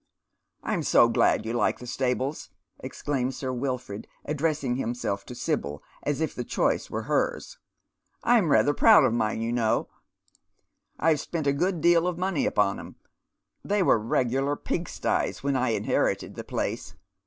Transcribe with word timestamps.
_"I'm 0.63 0.81
so 0.81 1.07
glad 1.09 1.45
you 1.45 1.53
like 1.53 1.77
stables," 1.77 2.49
exclaims 2.79 3.37
Sir 3.37 3.53
Wilford, 3.53 4.07
addressing 4.25 4.77
ftimpelf 4.77 5.23
to 5.25 5.35
Sibyl, 5.35 5.83
as 6.01 6.21
rf 6.21 6.33
the 6.33 6.43
choice 6.43 6.89
were 6.89 7.03
hers." 7.03 7.59
I'm 8.33 8.49
rather 8.49 8.73
proud 8.73 9.03
140 9.03 9.11
Dead 9.11 9.41
Men's 9.43 9.45
Shoes, 9.45 9.45
of 9.45 9.45
mine, 9.45 9.45
you 9.45 9.53
know. 9.53 9.89
I've 11.11 11.19
spent 11.19 11.45
a 11.45 11.53
good 11.53 11.81
deal 11.81 12.07
of 12.07 12.17
money 12.17 12.47
upon 12.47 12.79
'em. 12.79 12.95
They 13.63 13.83
were 13.83 13.99
regular 13.99 14.55
pigsties 14.55 15.43
when 15.43 15.55
I 15.55 15.69
inherited 15.69 16.33
the 16.33 16.43
place. 16.45 16.95